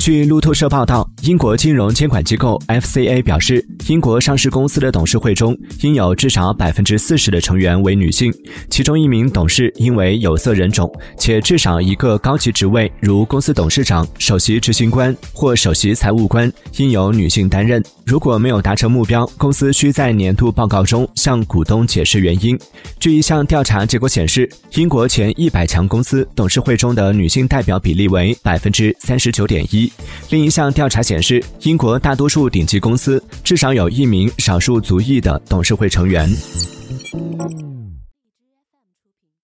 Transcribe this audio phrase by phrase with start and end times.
[0.00, 8.32] 据路透社报道，英国金融监管机构 FCA 表示，英国上市公司的董事会中应有至少百分之四十的成员为女性，
[8.70, 17.84] 其中一名董事应为有色人种，且至少一个高级职位，如公司董事长、首席执行官或首席财务官，应由女性担任。
[18.06, 22.58] 如果没有达成目标，公司需在年度报告中向股东解释原因。
[22.98, 29.89] 据一项调查结果显示，英国前一百强公司董事会中的女性代表比例为百分之三十九点一。
[30.30, 36.30] 另一项调查显示，英国大多数顶级公司至少有一名少数族裔的董事会成员。